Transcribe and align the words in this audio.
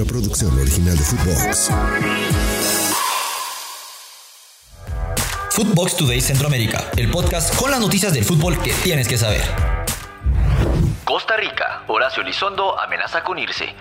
una 0.00 0.06
producción 0.06 0.56
original 0.56 0.96
de 0.96 1.02
Footbox. 1.02 1.70
Footbox 5.50 5.96
Today 5.96 6.20
Centroamérica, 6.20 6.88
el 6.96 7.10
podcast 7.10 7.56
con 7.56 7.72
las 7.72 7.80
noticias 7.80 8.12
del 8.12 8.24
fútbol 8.24 8.62
que 8.62 8.72
tienes 8.74 9.08
que 9.08 9.18
saber. 9.18 9.42
Costa 11.04 11.36
Rica, 11.36 11.82
Horacio 11.88 12.22
Lizondo 12.22 12.78
amenaza 12.78 13.24
con 13.24 13.40
irse. 13.40 13.74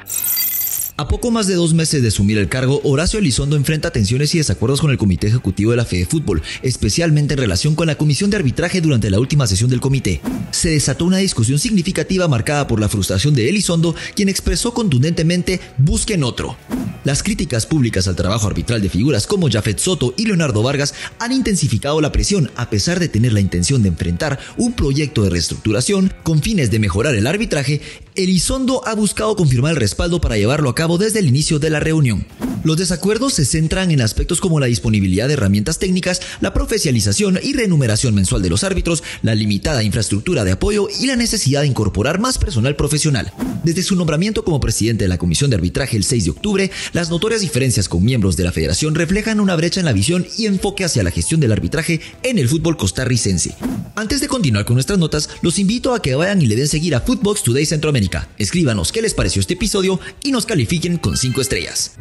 A 0.99 1.07
poco 1.07 1.29
más 1.29 1.45
de 1.45 1.53
dos 1.53 1.75
meses 1.75 2.01
de 2.01 2.07
asumir 2.07 2.39
el 2.39 2.49
cargo, 2.49 2.81
Horacio 2.83 3.19
Elizondo 3.19 3.55
enfrenta 3.55 3.91
tensiones 3.91 4.33
y 4.33 4.39
desacuerdos 4.39 4.81
con 4.81 4.89
el 4.89 4.97
Comité 4.97 5.27
Ejecutivo 5.27 5.69
de 5.69 5.77
la 5.77 5.85
Fede 5.85 6.07
Fútbol, 6.07 6.41
especialmente 6.63 7.35
en 7.35 7.39
relación 7.39 7.75
con 7.75 7.85
la 7.85 7.93
Comisión 7.93 8.31
de 8.31 8.37
Arbitraje 8.37 8.81
durante 8.81 9.11
la 9.11 9.19
última 9.19 9.45
sesión 9.45 9.69
del 9.69 9.79
comité. 9.79 10.21
Se 10.49 10.69
desató 10.69 11.05
una 11.05 11.17
discusión 11.17 11.59
significativa 11.59 12.27
marcada 12.27 12.65
por 12.65 12.79
la 12.79 12.89
frustración 12.89 13.35
de 13.35 13.47
Elizondo, 13.47 13.93
quien 14.15 14.27
expresó 14.27 14.73
contundentemente 14.73 15.61
busquen 15.77 16.23
otro. 16.23 16.57
Las 17.07 17.23
críticas 17.23 17.65
públicas 17.65 18.05
al 18.09 18.17
trabajo 18.17 18.47
arbitral 18.47 18.81
de 18.81 18.89
figuras 18.89 19.27
como 19.27 19.49
Jafet 19.49 19.79
Soto 19.79 20.13
y 20.17 20.25
Leonardo 20.25 20.61
Vargas 20.61 20.93
han 21.19 21.31
intensificado 21.31 22.01
la 22.01 22.11
presión 22.11 22.51
a 22.57 22.69
pesar 22.69 22.99
de 22.99 23.07
tener 23.07 23.31
la 23.31 23.39
intención 23.39 23.81
de 23.81 23.87
enfrentar 23.87 24.37
un 24.57 24.73
proyecto 24.73 25.23
de 25.23 25.29
reestructuración 25.29 26.11
con 26.23 26.41
fines 26.41 26.69
de 26.69 26.79
mejorar 26.79 27.15
el 27.15 27.25
arbitraje. 27.25 27.79
Elizondo 28.15 28.85
ha 28.85 28.93
buscado 28.93 29.37
confirmar 29.37 29.71
el 29.71 29.77
respaldo 29.77 30.19
para 30.19 30.35
llevarlo 30.35 30.69
a 30.69 30.75
cabo 30.75 30.97
desde 30.97 31.19
el 31.19 31.27
inicio 31.27 31.59
de 31.59 31.69
la 31.69 31.79
reunión. 31.79 32.25
Los 32.67 32.75
desacuerdos 32.75 33.33
se 33.33 33.45
centran 33.45 33.91
en 33.91 34.01
aspectos 34.01 34.41
como 34.41 34.59
la 34.59 34.65
disponibilidad 34.65 35.29
de 35.29 35.35
herramientas 35.35 35.79
técnicas, 35.79 36.21
la 36.41 36.53
profesionalización 36.53 37.39
y 37.41 37.53
remuneración 37.53 38.13
mensual 38.13 38.41
de 38.41 38.49
los 38.49 38.65
árbitros, 38.65 39.05
la 39.21 39.35
limitada 39.35 39.83
infraestructura 39.83 40.43
de 40.43 40.51
apoyo 40.51 40.89
y 40.99 41.07
la 41.07 41.15
necesidad 41.15 41.61
de 41.61 41.67
incorporar 41.67 42.19
más 42.19 42.37
personal 42.37 42.75
profesional. 42.75 43.31
Desde 43.63 43.83
su 43.83 43.95
nombramiento 43.95 44.43
como 44.43 44.59
presidente 44.59 45.05
de 45.05 45.07
la 45.07 45.17
Comisión 45.17 45.49
de 45.49 45.55
Arbitraje 45.55 45.95
el 45.95 46.03
6 46.03 46.25
de 46.25 46.31
octubre, 46.31 46.71
las 46.91 47.09
notorias 47.09 47.39
diferencias 47.39 47.87
con 47.87 48.03
miembros 48.03 48.35
de 48.35 48.43
la 48.43 48.51
federación 48.51 48.95
reflejan 48.95 49.39
una 49.39 49.55
brecha 49.55 49.79
en 49.79 49.85
la 49.85 49.93
visión 49.93 50.27
y 50.37 50.45
enfoque 50.45 50.83
hacia 50.83 51.03
la 51.03 51.11
gestión 51.11 51.39
del 51.39 51.53
arbitraje 51.53 52.01
en 52.23 52.37
el 52.37 52.49
fútbol 52.49 52.75
costarricense. 52.75 53.55
Antes 53.95 54.19
de 54.19 54.27
continuar 54.27 54.65
con 54.65 54.73
nuestras 54.73 54.99
notas, 54.99 55.29
los 55.41 55.57
invito 55.57 55.93
a 55.93 56.01
que 56.01 56.15
vayan 56.15 56.41
y 56.41 56.47
le 56.47 56.57
den 56.57 56.67
seguir 56.67 56.95
a 56.95 56.99
Footbox 56.99 57.43
Today 57.43 57.65
Centroamérica. 57.65 58.27
Escríbanos 58.37 58.91
qué 58.91 59.01
les 59.01 59.13
pareció 59.13 59.39
este 59.39 59.53
episodio 59.53 60.01
y 60.21 60.33
nos 60.33 60.45
califiquen 60.45 60.97
con 60.97 61.15
5 61.15 61.39
estrellas. 61.39 61.93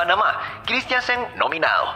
Panamá, 0.00 0.62
Christiansen 0.64 1.28
nominado. 1.36 1.94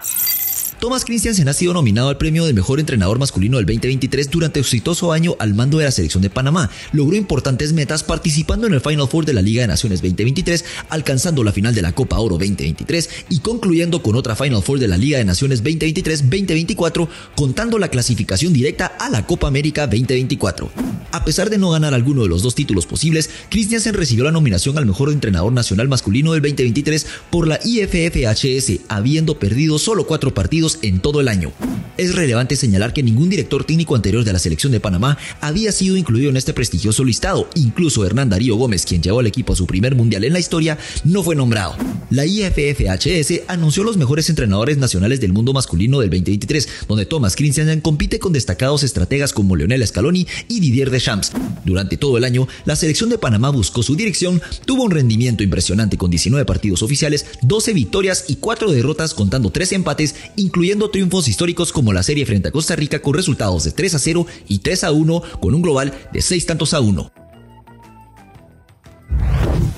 Thomas 0.84 1.06
Christiansen 1.06 1.48
ha 1.48 1.54
sido 1.54 1.72
nominado 1.72 2.10
al 2.10 2.18
premio 2.18 2.44
de 2.44 2.52
mejor 2.52 2.78
entrenador 2.78 3.18
masculino 3.18 3.56
del 3.56 3.64
2023 3.64 4.30
durante 4.30 4.62
su 4.62 4.66
exitoso 4.66 5.12
año 5.12 5.34
al 5.38 5.54
mando 5.54 5.78
de 5.78 5.86
la 5.86 5.90
selección 5.90 6.22
de 6.22 6.28
Panamá. 6.28 6.68
Logró 6.92 7.16
importantes 7.16 7.72
metas 7.72 8.02
participando 8.02 8.66
en 8.66 8.74
el 8.74 8.82
Final 8.82 9.08
Four 9.08 9.24
de 9.24 9.32
la 9.32 9.40
Liga 9.40 9.62
de 9.62 9.68
Naciones 9.68 10.02
2023, 10.02 10.62
alcanzando 10.90 11.42
la 11.42 11.52
final 11.52 11.74
de 11.74 11.80
la 11.80 11.92
Copa 11.92 12.18
Oro 12.18 12.34
2023 12.34 13.08
y 13.30 13.38
concluyendo 13.38 14.02
con 14.02 14.14
otra 14.14 14.36
Final 14.36 14.62
Four 14.62 14.78
de 14.78 14.88
la 14.88 14.98
Liga 14.98 15.16
de 15.16 15.24
Naciones 15.24 15.64
2023-2024, 15.64 17.08
contando 17.34 17.78
la 17.78 17.88
clasificación 17.88 18.52
directa 18.52 18.84
a 18.84 19.08
la 19.08 19.24
Copa 19.24 19.48
América 19.48 19.86
2024. 19.86 20.70
A 21.12 21.24
pesar 21.24 21.48
de 21.48 21.58
no 21.58 21.70
ganar 21.70 21.94
alguno 21.94 22.24
de 22.24 22.28
los 22.28 22.42
dos 22.42 22.56
títulos 22.56 22.86
posibles, 22.86 23.30
Christiansen 23.48 23.94
recibió 23.94 24.24
la 24.24 24.32
nominación 24.32 24.76
al 24.76 24.84
mejor 24.84 25.12
entrenador 25.12 25.52
nacional 25.52 25.88
masculino 25.88 26.32
del 26.32 26.42
2023 26.42 27.06
por 27.30 27.46
la 27.46 27.60
IFFHS, 27.64 28.80
habiendo 28.88 29.38
perdido 29.38 29.78
solo 29.78 30.08
cuatro 30.08 30.34
partidos 30.34 30.73
en 30.82 31.00
todo 31.00 31.20
el 31.20 31.28
año. 31.28 31.52
Es 31.96 32.14
relevante 32.14 32.56
señalar 32.56 32.92
que 32.92 33.04
ningún 33.04 33.30
director 33.30 33.64
técnico 33.64 33.94
anterior 33.94 34.24
de 34.24 34.32
la 34.32 34.40
selección 34.40 34.72
de 34.72 34.80
Panamá 34.80 35.16
había 35.40 35.70
sido 35.70 35.96
incluido 35.96 36.28
en 36.28 36.36
este 36.36 36.52
prestigioso 36.52 37.04
listado. 37.04 37.48
Incluso 37.54 38.04
Hernán 38.04 38.30
Darío 38.30 38.56
Gómez, 38.56 38.84
quien 38.84 39.00
llevó 39.00 39.20
al 39.20 39.28
equipo 39.28 39.52
a 39.52 39.56
su 39.56 39.66
primer 39.66 39.94
mundial 39.94 40.24
en 40.24 40.32
la 40.32 40.40
historia, 40.40 40.76
no 41.04 41.22
fue 41.22 41.36
nombrado. 41.36 41.76
La 42.10 42.26
IFFHS 42.26 43.42
anunció 43.46 43.84
los 43.84 43.96
mejores 43.96 44.28
entrenadores 44.28 44.76
nacionales 44.76 45.20
del 45.20 45.32
mundo 45.32 45.52
masculino 45.52 46.00
del 46.00 46.10
2023, 46.10 46.68
donde 46.88 47.06
Thomas 47.06 47.36
Christiansen 47.36 47.80
compite 47.80 48.18
con 48.18 48.32
destacados 48.32 48.82
estrategas 48.82 49.32
como 49.32 49.54
Leonel 49.54 49.86
Scaloni 49.86 50.26
y 50.48 50.60
Didier 50.60 50.90
Deschamps. 50.90 51.30
Durante 51.64 51.96
todo 51.96 52.18
el 52.18 52.24
año, 52.24 52.48
la 52.64 52.76
selección 52.76 53.08
de 53.08 53.18
Panamá 53.18 53.50
buscó 53.50 53.82
su 53.82 53.94
dirección, 53.94 54.42
tuvo 54.64 54.82
un 54.82 54.90
rendimiento 54.90 55.44
impresionante 55.44 55.96
con 55.96 56.10
19 56.10 56.44
partidos 56.44 56.82
oficiales, 56.82 57.26
12 57.42 57.72
victorias 57.72 58.24
y 58.28 58.36
4 58.36 58.72
derrotas 58.72 59.14
contando 59.14 59.50
3 59.50 59.72
empates, 59.72 60.14
incluyendo 60.36 60.63
triunfos 60.90 61.28
históricos 61.28 61.72
como 61.72 61.92
la 61.92 62.02
serie 62.02 62.24
frente 62.24 62.48
a 62.48 62.50
Costa 62.50 62.74
Rica 62.74 63.00
con 63.00 63.14
resultados 63.14 63.64
de 63.64 63.72
3 63.72 63.94
a 63.94 63.98
0 63.98 64.26
y 64.48 64.58
3 64.60 64.84
a 64.84 64.92
1 64.92 65.22
con 65.40 65.54
un 65.54 65.62
global 65.62 65.92
de 66.12 66.22
6 66.22 66.46
tantos 66.46 66.72
a 66.74 66.80
1. 66.80 67.12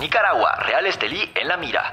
Nicaragua, 0.01 0.51
Real 0.65 0.87
Estelí 0.87 1.19
en 1.35 1.49
la 1.49 1.57
mira. 1.57 1.93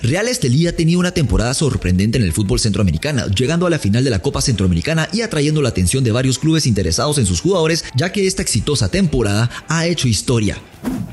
Real 0.00 0.28
Estelí 0.28 0.66
ha 0.66 0.76
tenido 0.76 1.00
una 1.00 1.12
temporada 1.12 1.54
sorprendente 1.54 2.18
en 2.18 2.24
el 2.24 2.32
fútbol 2.32 2.60
centroamericano, 2.60 3.26
llegando 3.28 3.66
a 3.66 3.70
la 3.70 3.78
final 3.78 4.04
de 4.04 4.10
la 4.10 4.20
Copa 4.20 4.42
Centroamericana 4.42 5.08
y 5.12 5.22
atrayendo 5.22 5.62
la 5.62 5.70
atención 5.70 6.04
de 6.04 6.12
varios 6.12 6.38
clubes 6.38 6.66
interesados 6.66 7.18
en 7.18 7.26
sus 7.26 7.40
jugadores, 7.40 7.84
ya 7.96 8.12
que 8.12 8.26
esta 8.26 8.42
exitosa 8.42 8.90
temporada 8.90 9.50
ha 9.68 9.86
hecho 9.86 10.06
historia 10.06 10.58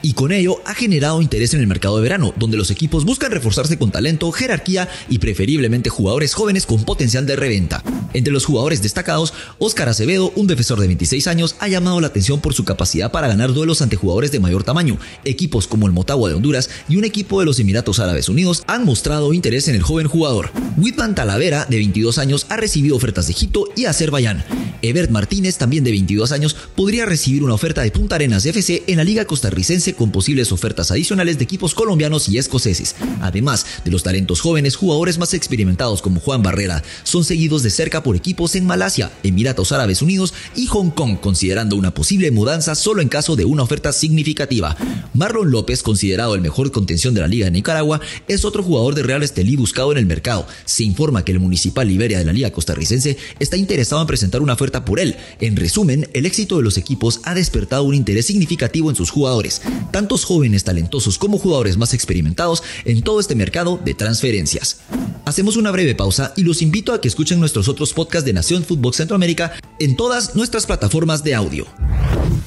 y 0.01 0.13
con 0.13 0.31
ello 0.31 0.61
ha 0.65 0.73
generado 0.73 1.21
interés 1.21 1.53
en 1.53 1.59
el 1.59 1.67
mercado 1.67 1.97
de 1.97 2.03
verano, 2.03 2.33
donde 2.37 2.57
los 2.57 2.71
equipos 2.71 3.05
buscan 3.05 3.31
reforzarse 3.31 3.77
con 3.77 3.91
talento, 3.91 4.31
jerarquía 4.31 4.89
y 5.09 5.19
preferiblemente 5.19 5.89
jugadores 5.89 6.33
jóvenes 6.33 6.65
con 6.65 6.83
potencial 6.83 7.25
de 7.25 7.35
reventa. 7.35 7.83
Entre 8.13 8.33
los 8.33 8.45
jugadores 8.45 8.81
destacados, 8.81 9.33
Óscar 9.59 9.89
Acevedo, 9.89 10.31
un 10.35 10.47
defensor 10.47 10.79
de 10.79 10.87
26 10.87 11.27
años, 11.27 11.55
ha 11.59 11.67
llamado 11.67 12.01
la 12.01 12.07
atención 12.07 12.41
por 12.41 12.53
su 12.53 12.65
capacidad 12.65 13.11
para 13.11 13.27
ganar 13.27 13.53
duelos 13.53 13.81
ante 13.81 13.95
jugadores 13.95 14.31
de 14.31 14.39
mayor 14.39 14.63
tamaño. 14.63 14.97
Equipos 15.23 15.67
como 15.67 15.87
el 15.87 15.93
Motagua 15.93 16.29
de 16.29 16.35
Honduras 16.35 16.69
y 16.89 16.97
un 16.97 17.05
equipo 17.05 17.39
de 17.39 17.45
los 17.45 17.59
Emiratos 17.59 17.99
Árabes 17.99 18.29
Unidos 18.29 18.63
han 18.67 18.85
mostrado 18.85 19.33
interés 19.33 19.67
en 19.67 19.75
el 19.75 19.83
joven 19.83 20.07
jugador. 20.07 20.51
Whitman 20.77 21.15
Talavera, 21.15 21.65
de 21.65 21.77
22 21.77 22.17
años, 22.17 22.45
ha 22.49 22.57
recibido 22.57 22.95
ofertas 22.95 23.27
de 23.27 23.33
Egipto 23.33 23.65
y 23.75 23.85
Azerbaiyán. 23.85 24.43
Ebert 24.81 25.11
Martínez, 25.11 25.57
también 25.57 25.83
de 25.83 25.91
22 25.91 26.31
años, 26.31 26.55
podría 26.75 27.05
recibir 27.05 27.43
una 27.43 27.53
oferta 27.53 27.81
de 27.81 27.91
Punta 27.91 28.15
Arenas 28.15 28.45
FC 28.45 28.83
en 28.87 28.97
la 28.97 29.03
Liga 29.03 29.25
Costarricense 29.25 29.93
con 29.93 30.11
posibles 30.11 30.51
ofertas 30.51 30.91
adicionales 30.91 31.37
de 31.37 31.43
equipos 31.43 31.75
colombianos 31.75 32.29
y 32.29 32.37
escoceses. 32.37 32.95
Además 33.21 33.65
de 33.83 33.91
los 33.91 34.03
talentos 34.03 34.41
jóvenes, 34.41 34.75
jugadores 34.75 35.17
más 35.17 35.33
experimentados 35.33 36.01
como 36.01 36.19
Juan 36.19 36.43
Barrera 36.43 36.83
son 37.03 37.23
seguidos 37.23 37.63
de 37.63 37.69
cerca 37.69 38.03
por 38.03 38.15
equipos 38.15 38.55
en 38.55 38.65
Malasia, 38.65 39.11
Emiratos 39.23 39.71
Árabes 39.71 40.01
Unidos 40.01 40.33
y 40.55 40.67
Hong 40.67 40.89
Kong, 40.89 41.19
considerando 41.19 41.75
una 41.75 41.93
posible 41.93 42.31
mudanza 42.31 42.75
solo 42.75 43.01
en 43.01 43.09
caso 43.09 43.35
de 43.35 43.45
una 43.45 43.63
oferta 43.63 43.91
significativa. 43.91 44.77
Marlon 45.13 45.51
López, 45.51 45.83
considerado 45.83 46.35
el 46.35 46.41
mejor 46.41 46.71
contención 46.71 47.13
de 47.13 47.21
la 47.21 47.27
Liga 47.27 47.45
de 47.45 47.51
Nicaragua, 47.51 48.01
es 48.27 48.45
otro 48.45 48.63
jugador 48.63 48.95
de 48.95 49.03
Real 49.03 49.23
Estelí 49.23 49.55
buscado 49.55 49.91
en 49.91 49.97
el 49.97 50.05
mercado. 50.05 50.47
Se 50.65 50.83
informa 50.83 51.25
que 51.25 51.31
el 51.31 51.39
Municipal 51.39 51.87
Liberia 51.87 52.19
de 52.19 52.25
la 52.25 52.33
Liga 52.33 52.51
Costarricense 52.51 53.17
está 53.39 53.57
interesado 53.57 54.01
en 54.01 54.07
presentar 54.07 54.41
una 54.41 54.53
oferta 54.53 54.70
por 54.71 54.99
él. 54.99 55.17
En 55.39 55.55
resumen, 55.55 56.09
el 56.13 56.25
éxito 56.25 56.57
de 56.57 56.63
los 56.63 56.77
equipos 56.77 57.19
ha 57.25 57.33
despertado 57.33 57.83
un 57.83 57.93
interés 57.93 58.25
significativo 58.25 58.89
en 58.89 58.95
sus 58.95 59.11
jugadores, 59.11 59.61
tantos 59.91 60.25
jóvenes 60.25 60.63
talentosos 60.63 61.17
como 61.17 61.37
jugadores 61.37 61.77
más 61.77 61.93
experimentados 61.93 62.63
en 62.85 63.01
todo 63.03 63.19
este 63.19 63.35
mercado 63.35 63.79
de 63.83 63.93
transferencias. 63.93 64.81
Hacemos 65.25 65.57
una 65.57 65.71
breve 65.71 65.95
pausa 65.95 66.33
y 66.35 66.43
los 66.43 66.61
invito 66.61 66.93
a 66.93 67.01
que 67.01 67.07
escuchen 67.07 67.39
nuestros 67.39 67.67
otros 67.67 67.93
podcasts 67.93 68.25
de 68.25 68.33
Nación 68.33 68.63
Fútbol 68.63 68.93
Centroamérica 68.93 69.53
en 69.79 69.95
todas 69.95 70.35
nuestras 70.35 70.65
plataformas 70.65 71.23
de 71.23 71.35
audio. 71.35 71.67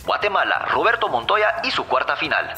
Guatemala, 0.06 0.66
Roberto 0.72 1.08
Montoya 1.08 1.46
y 1.64 1.70
su 1.70 1.84
cuarta 1.84 2.16
final. 2.16 2.54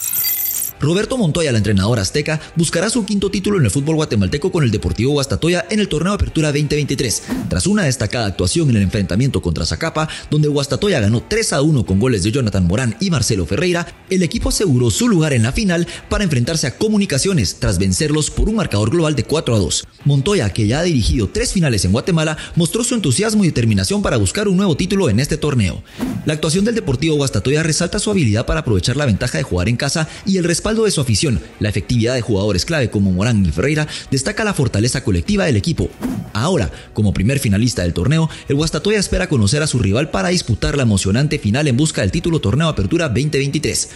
Roberto 0.79 1.17
Montoya, 1.17 1.51
el 1.51 1.57
entrenador 1.57 1.99
azteca, 1.99 2.41
buscará 2.55 2.91
su 2.91 3.07
quinto 3.07 3.31
título 3.31 3.59
en 3.59 3.65
el 3.65 3.71
fútbol 3.71 3.97
guatemalteco 3.97 4.53
con 4.53 4.63
el 4.63 4.71
Deportivo 4.71 5.13
Guastatoya 5.13 5.65
en 5.71 5.81
el 5.81 5.89
torneo 5.89 6.13
Apertura 6.13 6.49
2023. 6.49 7.23
Tras 7.49 7.67
una 7.67 7.85
destacada 7.85 8.27
actuación 8.27 8.69
en 8.71 8.77
el 8.77 8.83
enfrentamiento 8.83 9.41
contra 9.41 9.65
Zacapa, 9.65 10.09
donde 10.31 10.49
Guastatoya 10.49 11.01
ganó 11.01 11.23
3 11.23 11.55
a 11.55 11.63
1 11.63 11.87
con 11.87 11.99
goles 11.99 12.23
de 12.23 12.33
Jonathan 12.33 12.67
Morán 12.67 12.97
y 13.01 13.11
Marcelo 13.11 13.47
Ferreira, 13.47 13.87
el 14.11 14.23
equipo 14.23 14.51
aseguró 14.51 14.91
su 14.91 15.09
lugar 15.09 15.33
en 15.33 15.45
la 15.45 15.53
final 15.53 15.87
para 16.11 16.25
enfrentarse 16.25 16.67
a 16.67 16.77
Comunicaciones 16.77 17.57
tras 17.59 17.79
vencerlos 17.79 18.31
por 18.31 18.49
un 18.51 18.57
marcador 18.57 18.91
global 18.91 19.17
de 19.17 19.25
4 19.25 19.55
a 19.55 19.59
2. 19.59 19.87
Montoya, 20.05 20.51
que 20.51 20.67
ya 20.67 20.81
ha 20.81 20.83
dirigido 20.83 21.29
tres 21.29 21.53
finales 21.53 21.85
en 21.85 21.93
Guatemala, 21.93 22.37
mostró 22.55 22.85
su 22.85 22.95
entusiasmo 22.95 23.45
y 23.45 23.49
determinación 23.49 24.03
para 24.03 24.19
buscar 24.19 24.47
un 24.47 24.57
nuevo 24.59 24.77
título 24.77 25.09
en 25.09 25.21
este 25.21 25.39
torneo. 25.39 25.83
La 26.27 26.35
actuación 26.35 26.65
del 26.65 26.75
Deportivo 26.75 27.17
Guastatoya 27.17 27.63
resalta 27.63 27.99
su 27.99 28.11
habilidad 28.11 28.47
para 28.47 28.61
aprovechar 28.61 28.97
la 28.97 29.07
ventaja 29.07 29.39
de 29.39 29.45
jugar 29.45 29.69
en 29.69 29.77
casa 29.77 30.09
y 30.27 30.37
el 30.37 30.45
respaldo 30.45 30.66
respaldo 30.67 30.85
de 30.87 30.91
su 30.91 31.01
afición, 31.01 31.41
la 31.61 31.69
efectividad 31.69 32.15
de 32.15 32.23
jugadores 32.23 32.65
clave 32.65 32.91
como 32.91 33.13
Morán 33.13 33.47
y 33.47 33.53
Ferreira 33.53 33.87
destaca 34.11 34.43
la 34.43 34.53
fortaleza 34.53 35.05
colectiva 35.05 35.45
del 35.45 35.55
equipo. 35.55 35.89
Ahora, 36.33 36.73
como 36.93 37.15
primer 37.15 37.39
finalista 37.39 37.83
del 37.83 37.95
torneo, 37.95 38.29
el 38.49 38.57
Guastatoya 38.57 38.99
espera 38.99 39.29
conocer 39.29 39.63
a 39.63 39.69
su 39.69 39.79
rival 39.79 40.11
para 40.11 40.31
disputar 40.31 40.77
la 40.77 40.83
emocionante 40.83 41.39
final 41.39 41.69
en 41.69 41.77
busca 41.77 42.01
del 42.01 42.11
título 42.11 42.41
Torneo 42.41 42.67
Apertura 42.67 43.07
2023. 43.07 43.91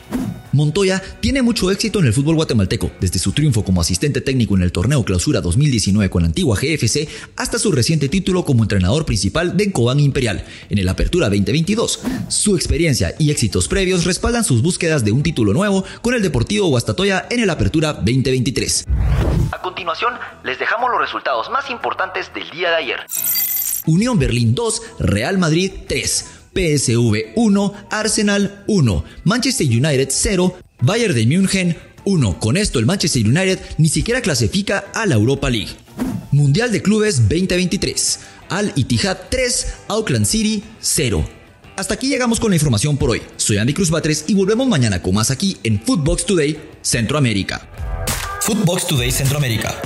Montoya 0.52 1.02
tiene 1.20 1.42
mucho 1.42 1.70
éxito 1.70 2.00
en 2.00 2.06
el 2.06 2.12
fútbol 2.12 2.34
guatemalteco, 2.34 2.90
desde 3.00 3.18
su 3.18 3.32
triunfo 3.32 3.64
como 3.64 3.80
asistente 3.80 4.20
técnico 4.20 4.56
en 4.56 4.62
el 4.62 4.72
torneo 4.72 5.04
Clausura 5.04 5.40
2019 5.40 6.10
con 6.10 6.22
la 6.22 6.28
antigua 6.28 6.56
GFC 6.56 7.08
hasta 7.36 7.58
su 7.58 7.72
reciente 7.72 8.08
título 8.08 8.44
como 8.44 8.62
entrenador 8.62 9.04
principal 9.04 9.56
de 9.56 9.72
Cobán 9.72 10.00
Imperial 10.00 10.44
en 10.68 10.78
el 10.78 10.88
Apertura 10.88 11.28
2022. 11.28 12.00
Su 12.28 12.56
experiencia 12.56 13.14
y 13.18 13.30
éxitos 13.30 13.68
previos 13.68 14.04
respaldan 14.04 14.44
sus 14.44 14.62
búsquedas 14.62 15.04
de 15.04 15.12
un 15.12 15.22
título 15.22 15.52
nuevo 15.52 15.84
con 16.02 16.14
el 16.14 16.22
Deportivo 16.22 16.68
Guastatoya 16.68 17.26
en 17.30 17.40
el 17.40 17.50
Apertura 17.50 17.92
2023. 17.92 18.86
A 19.52 19.62
continuación, 19.62 20.14
les 20.44 20.58
dejamos 20.58 20.90
los 20.90 21.00
resultados 21.00 21.50
más 21.50 21.70
importantes 21.70 22.32
del 22.34 22.48
día 22.50 22.70
de 22.70 22.76
ayer. 22.76 23.00
Unión 23.86 24.18
Berlín 24.18 24.54
2, 24.54 24.82
Real 25.00 25.38
Madrid 25.38 25.72
3. 25.88 26.39
PSV 26.54 27.32
1, 27.36 27.74
Arsenal 27.90 28.64
1, 28.66 29.04
Manchester 29.24 29.66
United 29.66 30.08
0, 30.10 30.56
Bayern 30.82 31.14
de 31.14 31.26
München 31.26 31.76
1. 32.04 32.38
Con 32.38 32.56
esto 32.56 32.78
el 32.78 32.86
Manchester 32.86 33.26
United 33.26 33.58
ni 33.78 33.88
siquiera 33.88 34.20
clasifica 34.20 34.84
a 34.94 35.06
la 35.06 35.14
Europa 35.14 35.50
League. 35.50 35.70
Mundial 36.32 36.72
de 36.72 36.82
Clubes 36.82 37.28
2023. 37.28 38.20
Al 38.48 38.72
Ittihad 38.74 39.18
3, 39.30 39.66
Auckland 39.88 40.26
City 40.26 40.62
0. 40.80 41.24
Hasta 41.76 41.94
aquí 41.94 42.08
llegamos 42.08 42.40
con 42.40 42.50
la 42.50 42.56
información 42.56 42.96
por 42.96 43.10
hoy. 43.10 43.22
Soy 43.36 43.56
Andy 43.58 43.72
Cruz 43.72 43.90
Batres 43.90 44.24
y 44.26 44.34
volvemos 44.34 44.68
mañana 44.68 45.00
con 45.00 45.14
más 45.14 45.30
aquí 45.30 45.56
en 45.62 45.80
Footbox 45.80 46.26
Today 46.26 46.58
Centroamérica. 46.82 47.68
Footbox 48.42 48.86
Today 48.86 49.10
Centroamérica. 49.10 49.80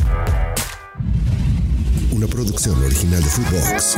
Una 2.11 2.27
producción 2.27 2.83
original 2.83 3.23
de 3.23 3.31
Footbox. 3.31 3.97